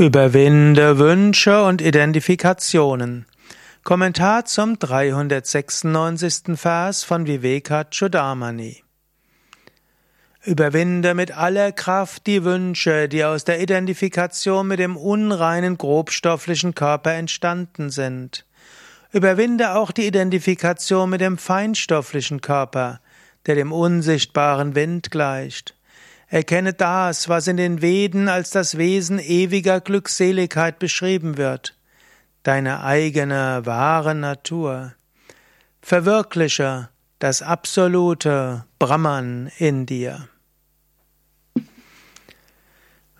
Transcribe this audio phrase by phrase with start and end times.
[0.00, 3.26] Überwinde Wünsche und Identifikationen.
[3.84, 6.56] Kommentar zum 396.
[6.58, 8.82] Vers von Vivekachudamani.
[10.42, 17.12] Überwinde mit aller Kraft die Wünsche, die aus der Identifikation mit dem unreinen grobstofflichen Körper
[17.12, 18.46] entstanden sind.
[19.12, 23.00] Überwinde auch die Identifikation mit dem feinstofflichen Körper,
[23.44, 25.74] der dem unsichtbaren Wind gleicht.
[26.30, 31.76] Erkenne das, was in den Veden als das Wesen ewiger Glückseligkeit beschrieben wird,
[32.44, 34.94] deine eigene wahre Natur.
[35.82, 40.28] Verwirkliche das absolute Brahman in dir.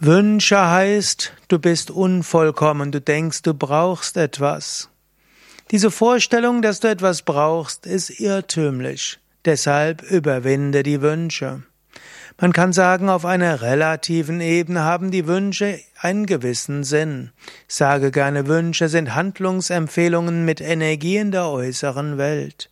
[0.00, 4.90] Wünsche heißt, du bist unvollkommen, du denkst, du brauchst etwas.
[5.70, 9.20] Diese Vorstellung, dass du etwas brauchst, ist irrtümlich.
[9.44, 11.62] Deshalb überwinde die Wünsche.
[12.38, 17.30] Man kann sagen, auf einer relativen Ebene haben die Wünsche einen gewissen Sinn.
[17.66, 22.68] Sage gerne, Wünsche sind Handlungsempfehlungen mit Energie in der äußeren Welt.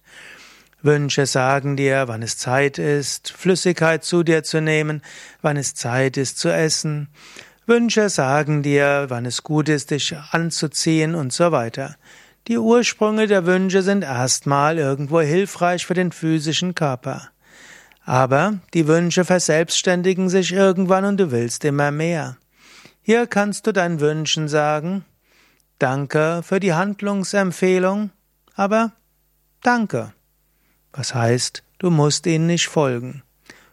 [0.83, 5.01] Wünsche sagen dir, wann es Zeit ist, Flüssigkeit zu dir zu nehmen,
[5.41, 7.09] wann es Zeit ist zu essen.
[7.65, 11.97] Wünsche sagen dir, wann es gut ist, dich anzuziehen und so weiter.
[12.49, 17.31] Die Ursprünge der Wünsche sind erstmal irgendwo hilfreich für den physischen Körper.
[18.05, 22.37] Aber die Wünsche verselbstständigen sich irgendwann und du willst immer mehr.
[23.01, 25.05] Hier kannst du deinen Wünschen sagen,
[25.79, 28.11] danke für die Handlungsempfehlung,
[28.55, 28.93] aber
[29.63, 30.13] danke.
[30.93, 33.23] Was heißt, du musst ihnen nicht folgen.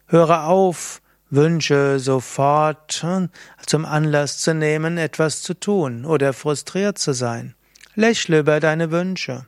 [0.07, 3.29] Höre auf, Wünsche sofort hm,
[3.65, 7.55] zum Anlass zu nehmen, etwas zu tun oder frustriert zu sein.
[7.95, 9.45] Lächle über deine Wünsche.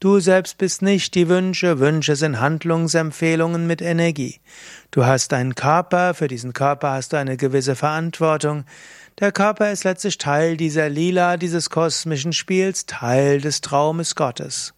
[0.00, 4.40] Du selbst bist nicht die Wünsche, Wünsche sind Handlungsempfehlungen mit Energie.
[4.90, 8.64] Du hast einen Körper, für diesen Körper hast du eine gewisse Verantwortung.
[9.20, 14.74] Der Körper ist letztlich Teil dieser Lila, dieses kosmischen Spiels, Teil des Traumes Gottes.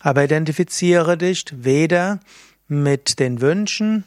[0.00, 2.18] Aber identifiziere dich weder
[2.66, 4.04] mit den Wünschen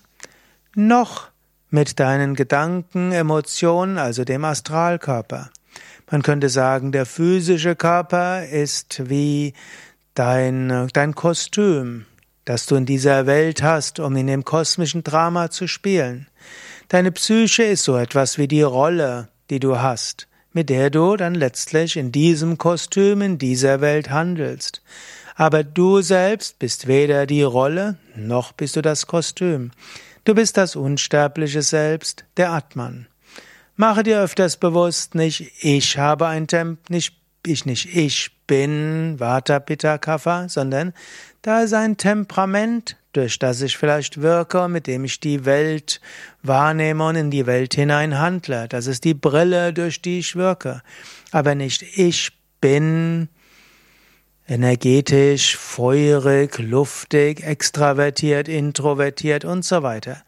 [0.75, 1.29] noch
[1.69, 5.49] mit deinen Gedanken, Emotionen, also dem Astralkörper.
[6.09, 9.53] Man könnte sagen, der physische Körper ist wie
[10.16, 12.05] dein, dein Kostüm,
[12.45, 16.27] das du in dieser Welt hast, um in dem kosmischen Drama zu spielen.
[16.89, 21.35] Deine Psyche ist so etwas wie die Rolle, die du hast, mit der du dann
[21.35, 24.81] letztlich in diesem Kostüm in dieser Welt handelst.
[25.35, 29.72] Aber du selbst bist weder die Rolle, noch bist du das Kostüm.
[30.23, 33.07] Du bist das unsterbliche Selbst, der Atman.
[33.75, 39.62] Mache dir öfters bewusst, nicht ich habe ein Temp, nicht ich nicht ich bin Vata
[39.62, 40.91] Pitta Kapha, sondern
[41.41, 46.01] da ist ein Temperament, durch das ich vielleicht wirke, mit dem ich die Welt
[46.44, 48.67] wahrnehme und in die Welt hinein handle.
[48.67, 50.81] Das ist die Brille, durch die ich wirke.
[51.31, 53.29] Aber nicht ich bin
[54.50, 60.23] energetisch, feurig, luftig, extravertiert, introvertiert und so weiter.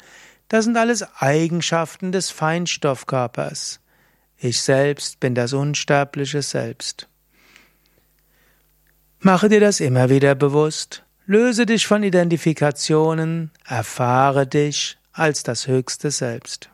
[0.47, 3.81] Das sind alles Eigenschaften des Feinstoffkörpers.
[4.38, 7.09] Ich selbst bin das unsterbliche Selbst.
[9.25, 11.06] Mache dir das immer wieder bewusst.
[11.25, 16.69] Löse dich von Identifikationen, erfahre dich als das höchste Selbst.